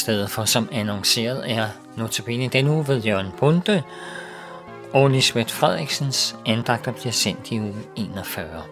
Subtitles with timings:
[0.00, 1.66] stedet for som annonceret er
[1.96, 3.82] notabene den uge ved Jørgen Bunde,
[4.92, 8.62] og Lisbeth Frederiksens andagter bliver sendt i uge 41.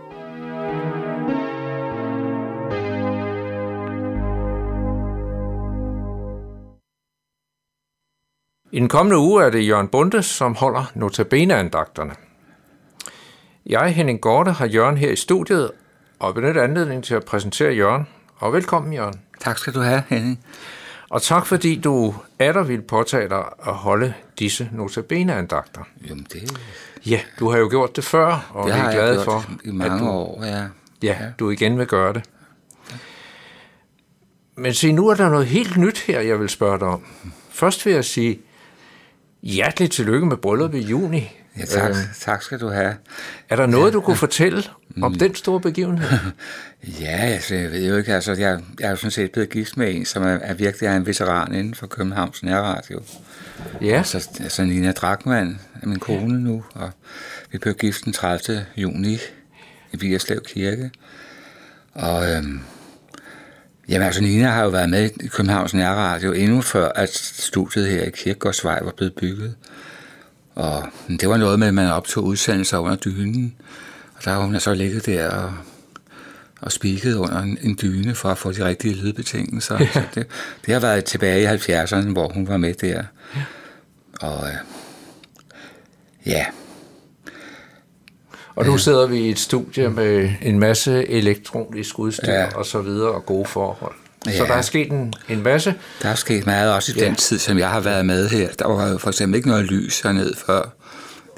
[8.73, 12.15] I den kommende uge er det Jørgen Bunde, som holder notabene-andagterne.
[13.67, 15.71] Jeg, Henning Gorte, har Jørgen her i studiet,
[16.19, 18.07] og benytter anledning til at præsentere Jørgen.
[18.37, 19.21] Og velkommen, Jørgen.
[19.41, 20.45] Tak skal du have, Henning.
[21.11, 25.81] Og tak fordi du er der vil påtage dig at holde disse notabene-andagter.
[26.09, 26.59] Jamen det,
[27.07, 29.45] Ja, du har jo gjort det før, og det vi er jeg glade gjort for,
[29.65, 30.45] i mange at du, år.
[30.45, 30.65] Ja.
[31.03, 32.23] Ja, du igen vil gøre det.
[34.57, 37.05] Men se, nu er der noget helt nyt her, jeg vil spørge dig om.
[37.51, 38.41] Først vil jeg sige
[39.43, 41.33] hjerteligt tillykke med bryllup i juni.
[41.59, 42.95] Ja, tak, Øh, tak skal du have.
[43.49, 44.63] er der noget, du kunne fortælle
[45.03, 46.09] om den store begivenhed?
[47.01, 49.77] Ja, altså, jeg ved jo ikke, altså, jeg, jeg er jo sådan set blevet gift
[49.77, 53.01] med en, som er, er virkelig er en veteran inden for Københavns Nærradio.
[53.83, 56.91] Ja, Altså, altså Nina Drakman er min kone nu, og
[57.53, 58.67] vi blev gift den 30.
[58.77, 59.15] juni
[59.93, 60.91] i Vigerslev Kirke.
[61.95, 62.61] Og øhm,
[63.89, 68.03] jamen, altså Nina har jo været med i Københavns Nærradio endnu før, at studiet her
[68.03, 69.55] i Kirkegårdsvej var blevet bygget.
[70.59, 70.83] Og
[71.21, 73.55] det var noget med, at man optog udsendelser under dynen.
[74.17, 75.53] Og der har hun så ligget der og,
[76.61, 79.79] og spiket under en, en dyne for at få de rigtige lydbetingelser.
[79.93, 80.27] så det,
[80.67, 83.03] det har været tilbage i 70'erne, hvor hun var med der.
[84.21, 84.55] Og øh,
[86.27, 86.47] ja,
[88.59, 92.41] og nu sidder vi i et studie med en masse elektronisk udstyr ja.
[92.41, 92.57] Ja.
[92.57, 93.95] og så videre og gode forhold.
[94.37, 94.49] Så Ja.
[94.49, 95.75] der er sket en, en masse.
[96.03, 97.05] der er sket meget også i Ja.
[97.07, 98.49] den tid, som jeg har været med her.
[98.59, 100.63] Der var jo for eksempel ikke noget lys hernede før.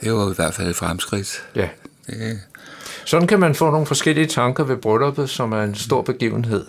[0.00, 1.42] Det var i hvert fald et fremskridt.
[1.56, 1.68] Ja.
[2.06, 2.40] Det,
[3.04, 6.66] Sådan kan man få nogle forskellige tanker ved brylluppet, som er en stor begivenhed,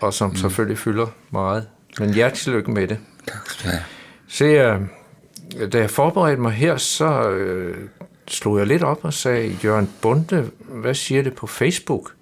[0.00, 0.36] og som mm.
[0.36, 1.66] selvfølgelig fylder meget.
[1.98, 2.98] Men hjertelig tillykke med det.
[3.28, 3.82] tak skal du have.
[4.28, 7.76] Se, øh, da jeg forberedte mig her, så øh,
[8.28, 12.12] slog jeg lidt op og sagde, Jørgen Bunde, hvad siger det på Facebook?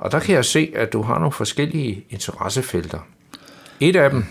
[0.00, 2.98] Og der kan jeg se, at du har nogle forskellige interessefelter.
[3.80, 4.24] Et af dem,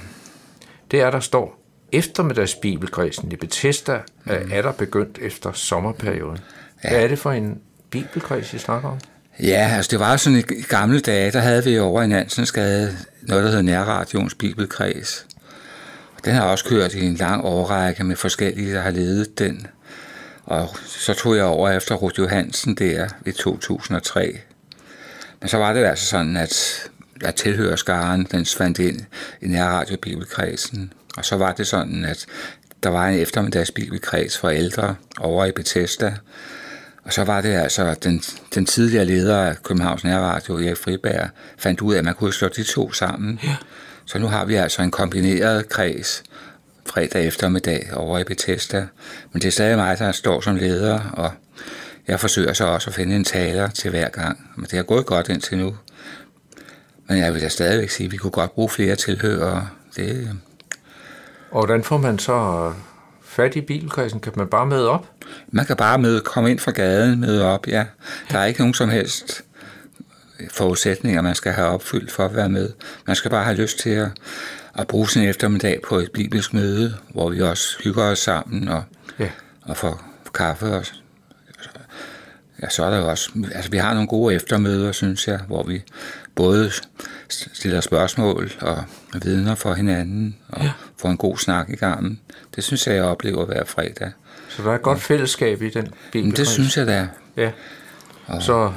[0.91, 1.59] det er, der står,
[1.91, 6.37] eftermiddagsbibelkredsen i Bethesda er, er der begyndt efter sommerperioden.
[6.83, 6.89] Ja.
[6.89, 8.97] Hvad er det for en bibelkreds, I snakker om?
[9.39, 13.43] Ja, altså det var sådan i gamle dage, der havde vi over i Nansensgade noget,
[13.43, 15.25] der hedder Nærradions Bibelkreds.
[16.25, 19.67] Den har også kørt i en lang årrække med forskellige, der har ledet den.
[20.45, 24.39] Og så tog jeg over efter Ruth Johansen der i 2003.
[25.41, 26.83] Men så var det altså sådan, at
[27.21, 29.01] jeg tilhører skaren, den fandt ind
[29.41, 30.93] i Nærradio Bibelkredsen.
[31.17, 32.25] Og så var det sådan, at
[32.83, 36.13] der var en eftermiddags bibelkreds for ældre over i Bethesda.
[37.03, 38.21] Og så var det altså, den,
[38.55, 42.47] den tidligere leder af Københavns Nærradio, Erik Friberg, fandt ud af, at man kunne slå
[42.47, 43.39] de to sammen.
[43.43, 43.55] Ja.
[44.05, 46.23] Så nu har vi altså en kombineret kreds
[46.85, 48.87] fredag eftermiddag over i Bethesda.
[49.33, 51.31] Men det er stadig mig, der står som leder, og
[52.09, 54.51] jeg forsøger så også at finde en taler til hver gang.
[54.55, 55.75] Men det har gået godt indtil nu.
[57.07, 59.69] Men jeg vil da stadigvæk sige, at vi kunne godt bruge flere tilhørere.
[59.95, 60.29] Det,
[61.51, 62.73] Og hvordan får man så
[63.23, 64.19] fat i bibelkredsen?
[64.19, 65.07] Kan man bare møde op?
[65.47, 67.85] Man kan bare møde, komme ind fra gaden, møde op, ja.
[68.31, 69.41] Der er ikke nogen som helst
[70.51, 72.69] forudsætninger, man skal have opfyldt for at være med.
[73.07, 74.07] Man skal bare have lyst til at,
[74.75, 78.83] at bruge sin eftermiddag på et bibelsk møde, hvor vi også hygger os sammen og,
[79.19, 79.29] Ja.
[79.61, 80.01] og får
[80.33, 80.65] kaffe.
[80.65, 80.85] Og,
[82.61, 85.63] ja, så er der jo også, altså vi har nogle gode eftermøder, synes jeg, hvor
[85.63, 85.83] vi
[86.35, 86.71] både
[87.29, 88.83] stiller spørgsmål og
[89.23, 90.71] vidner for hinanden og ja.
[90.97, 92.19] får en god snak i gang.
[92.55, 94.11] Det synes jeg, jeg oplever hver fredag.
[94.49, 96.37] Så der er et godt fællesskab i den bibelkreds.
[96.37, 97.07] det synes jeg da.
[97.37, 97.51] Ja.
[98.39, 98.71] Så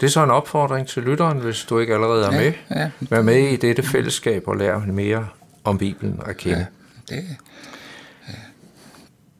[0.00, 2.52] det er så en opfordring til lytteren, hvis du ikke allerede er med.
[2.70, 2.90] ja.
[3.00, 5.28] Vær med i dette fællesskab og lær mere
[5.64, 6.66] om Bibelen at kende.
[7.10, 7.24] Ja, det,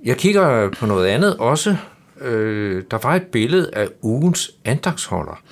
[0.05, 1.77] Jeg kigger på noget andet også.
[2.21, 5.43] Øh, der var et billede af ugens andagsholder,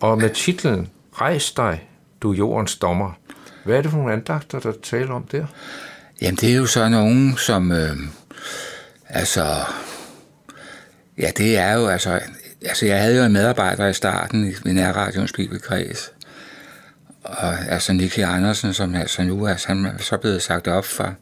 [0.00, 1.88] og med titlen Rejs dig,
[2.22, 3.12] du jordens dommer.
[3.64, 5.46] Hvad er det for nogle andagter, der taler om der?
[6.22, 7.72] Jamen, det er jo så nogen, som...
[7.72, 7.96] Øh,
[9.08, 9.46] altså...
[11.18, 12.20] Ja, det er jo altså...
[12.64, 16.12] Altså, jeg havde jo en medarbejder i starten i, i Nærradions Bibelkreds.
[17.24, 21.14] Og altså Nicky Andersen, som altså nu er, han er så blevet sagt op fra,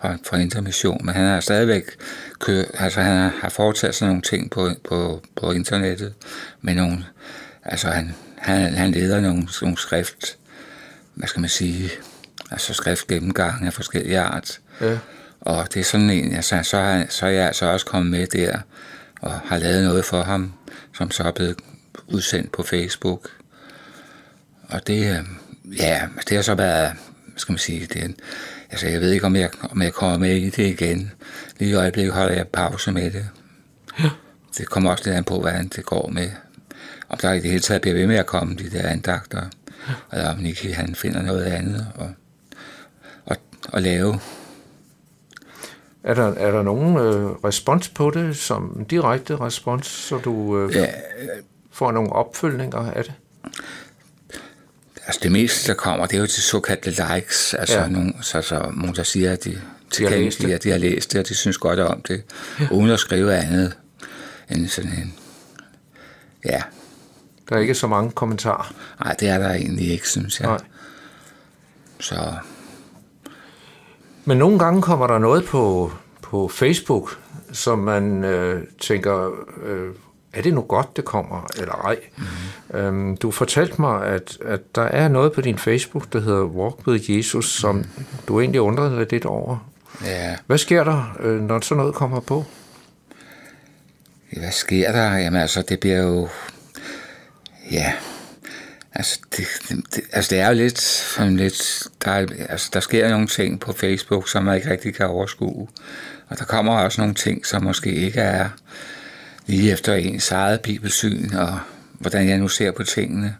[0.00, 1.84] fra, fra Intermission, men han er stadigvæk
[2.40, 6.14] kør, altså han har- har foretaget sådan nogle ting på, på, på internettet
[6.60, 7.04] med nogle,
[7.64, 10.36] altså han, han, han leder nogle, nogle skrift,
[11.14, 11.90] hvad skal man sige,
[12.50, 14.60] altså skriftgennemgang af forskellige art.
[14.80, 14.98] Ja.
[15.40, 18.26] Og det er sådan en, altså, så, er, så er jeg altså også kommet med
[18.26, 18.58] der,
[19.20, 20.52] og har lavet noget for ham,
[20.96, 21.56] som så er blevet
[22.06, 23.28] udsendt på Facebook.
[24.68, 25.24] Og det, øh,
[25.78, 26.92] ja, det har så været,
[27.26, 28.16] hvad skal man sige, det er en,
[28.70, 31.12] Altså, jeg ved ikke, om jeg, om jeg kommer med i det igen.
[31.58, 33.28] Lige i øjeblikket holder jeg pause med det.
[33.98, 34.10] Ja.
[34.58, 36.30] Det kommer også lidt an på, hvordan det går med.
[37.08, 39.42] Om der i det hele taget bliver ved med at komme de der andagter.
[39.88, 39.94] Ja.
[40.12, 42.10] Eller om Nicky han finder noget andet og,
[43.26, 43.36] og,
[43.68, 44.20] og lave.
[46.04, 50.76] Er der, er der nogen øh, respons på det, som direkte respons, så du øh,
[50.76, 50.86] ja.
[51.70, 53.12] får nogle opfølgninger af det?
[55.06, 57.88] Altså det meste, der kommer, det er jo til såkaldte likes, altså ja.
[57.88, 59.60] nogle, så, så nogen, der siger, at de,
[60.00, 60.64] læst det.
[60.64, 62.22] de har læst det, og de synes godt om det,
[62.60, 62.68] ja.
[62.70, 63.76] uden at skrive andet
[64.50, 65.14] end sådan en,
[66.44, 66.62] ja.
[67.48, 68.74] Der er ikke så mange kommentarer?
[69.00, 70.48] Nej, det er der egentlig ikke, synes jeg.
[70.48, 70.60] Nej.
[72.00, 72.34] Så...
[74.24, 75.92] Men nogle gange kommer der noget på,
[76.22, 77.18] på Facebook,
[77.52, 79.30] som man øh, tænker,
[79.62, 79.88] øh,
[80.36, 81.98] er det nu godt, det kommer, eller ej?
[82.16, 82.80] Mm-hmm.
[82.80, 86.86] Øhm, du fortalte mig, at, at der er noget på din Facebook, der hedder Walk
[86.86, 87.84] with Jesus, som mm.
[88.28, 89.68] du egentlig undrede dig lidt over.
[90.04, 90.36] Ja.
[90.46, 92.44] Hvad sker der, øh, når sådan noget kommer på?
[94.32, 95.16] Hvad sker der?
[95.16, 96.28] Jamen altså, det bliver jo...
[97.70, 97.92] Ja,
[98.94, 99.46] altså det,
[99.94, 103.60] det, altså det er jo lidt, sådan lidt der, er, altså der sker nogle ting
[103.60, 105.68] på Facebook, som man ikke rigtig kan overskue.
[106.28, 108.48] Og der kommer også nogle ting, som måske ikke er
[109.46, 111.58] lige efter ens eget bibelsyn, og
[111.98, 113.36] hvordan jeg nu ser på tingene.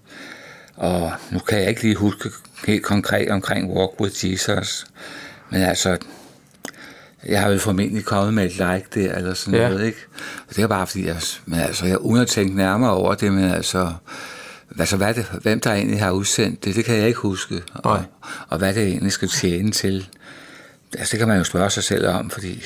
[0.76, 2.30] Og nu kan jeg ikke lige huske
[2.66, 4.86] helt konkret omkring Walk with Jesus,
[5.50, 5.96] men altså,
[7.26, 9.68] jeg har vel formentlig kommet med et like der, eller sådan ja.
[9.68, 9.98] noget, ikke?
[10.48, 11.16] Og det er bare fordi, jeg,
[11.46, 13.92] men altså, jeg tænke nærmere over det, men altså,
[14.78, 17.62] altså hvad det, hvem der egentlig har udsendt det, det kan jeg ikke huske.
[17.74, 18.04] Og,
[18.48, 20.08] og hvad det egentlig skal tjene til.
[20.98, 22.62] Altså, det kan man jo spørge sig selv om, fordi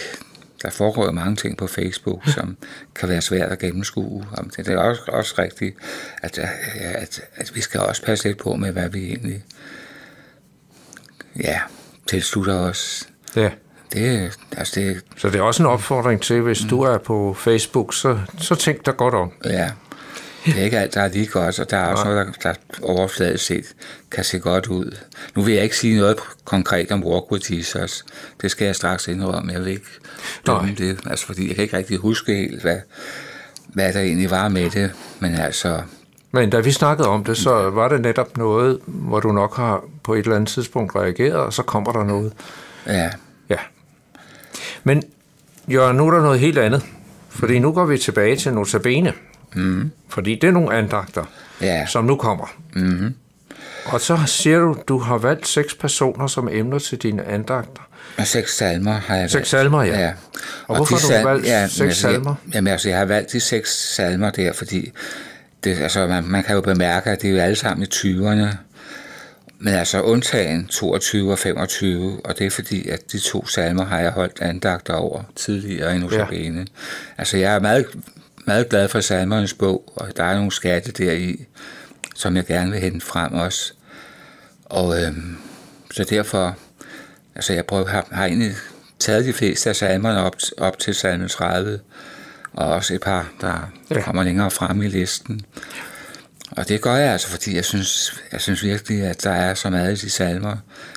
[0.62, 2.56] der foregår jo mange ting på Facebook, som
[2.94, 4.26] kan være svært at gennemskue.
[4.56, 5.76] Det er også, også rigtigt,
[6.22, 9.44] at, at, at vi skal også passe lidt på med, hvad vi egentlig
[11.42, 11.60] ja,
[12.06, 13.08] tilslutter os.
[13.36, 13.50] Ja.
[13.92, 16.68] Det, altså det, så det er også en opfordring til, hvis mm.
[16.68, 19.32] du er på Facebook, så, så tænk dig godt om.
[19.44, 19.70] Ja,
[20.44, 22.54] det er ikke alt, der er lige godt, og der er også noget, der, der
[22.82, 23.64] overfladisk set
[24.10, 24.96] kan se godt ud.
[25.36, 28.04] Nu vil jeg ikke sige noget konkret om Walk with Jesus.
[28.42, 29.52] Det skal jeg straks indrømme.
[29.52, 29.86] Jeg vil ikke
[30.46, 32.78] dømme det, altså, fordi jeg kan ikke rigtig huske helt, hvad,
[33.68, 34.92] hvad der egentlig var med det.
[35.20, 35.82] Men altså...
[36.32, 39.84] Men da vi snakkede om det, så var det netop noget, hvor du nok har
[40.02, 42.32] på et eller andet tidspunkt reageret, og så kommer der noget.
[42.86, 43.10] Ja.
[43.48, 43.56] Ja.
[44.84, 45.02] Men
[45.68, 46.82] Jørgen, nu er der noget helt andet.
[47.28, 49.12] Fordi nu går vi tilbage til Notabene.
[49.54, 49.90] Mm.
[50.08, 51.24] Fordi det er nogle andagter,
[51.60, 51.86] ja.
[51.86, 52.56] som nu kommer.
[52.74, 53.14] Mm.
[53.84, 57.82] Og så siger du, du har valgt seks personer som emner til dine andagter.
[58.18, 59.32] Og seks salmer har jeg valgt.
[59.32, 60.00] Seks salmer, ja.
[60.00, 60.08] ja.
[60.08, 60.14] Og,
[60.68, 62.34] og hvorfor har du valgt ja, seks altså, salmer?
[62.54, 64.92] Jamen altså, jeg har valgt de seks salmer der, fordi
[65.64, 68.56] det, altså, man, man kan jo bemærke, at det er jo alle sammen i 20'erne.
[69.62, 74.00] Men altså undtagen 22 og 25, og det er fordi, at de to salmer har
[74.00, 76.58] jeg holdt andagter over tidligere i Notabene.
[76.58, 76.64] Ja.
[77.18, 77.86] Altså jeg er meget
[78.46, 81.46] meget glad for Salmernes bog, og der er nogle skatte deri,
[82.14, 83.72] som jeg gerne vil hente frem også.
[84.64, 85.36] Og øhm,
[85.90, 86.56] så derfor,
[87.34, 88.54] altså jeg prøver, har, har egentlig
[88.98, 91.80] taget de fleste af salmerne op, op til salme 30,
[92.52, 94.00] og også et par, der ja.
[94.00, 95.40] kommer længere frem i listen.
[96.50, 99.70] Og det gør jeg altså, fordi jeg synes, jeg synes virkelig, at der er så
[99.70, 100.56] meget i de salmer,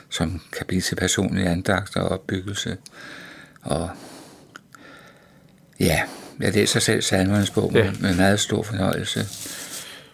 [0.09, 2.77] som kan blive til personlig andagt og opbyggelse.
[3.61, 3.89] Og
[5.79, 6.01] ja,
[6.39, 7.91] jeg læser selv salmernes bog ja.
[7.99, 9.25] med meget stor fornøjelse.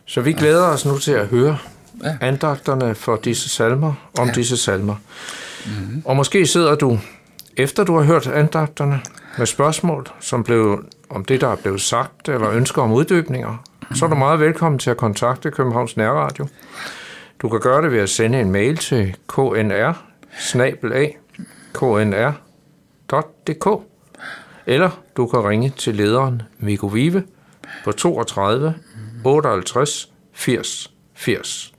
[0.05, 1.57] Så vi glæder os nu til at høre
[2.03, 2.17] ja.
[2.21, 4.33] andagterne for disse salmer, om ja.
[4.33, 4.95] disse salmer.
[5.65, 6.01] Mm-hmm.
[6.05, 6.99] Og måske sidder du,
[7.57, 9.01] efter du har hørt andagterne,
[9.37, 13.95] med spørgsmål, som blev, om det, der er blevet sagt, eller ønsker om uddybninger, mm-hmm.
[13.95, 16.47] så er du meget velkommen til at kontakte Københavns Nærradio.
[17.41, 19.93] Du kan gøre det ved at sende en mail til knr
[21.73, 22.29] knr.dk
[24.65, 27.23] eller du kan ringe til lederen Viggo Vive
[27.83, 28.73] på 32
[29.23, 31.65] 58 80 80.